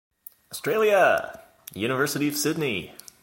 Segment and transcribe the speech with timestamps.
[0.51, 1.43] Australia:
[1.75, 2.95] University of Sydney.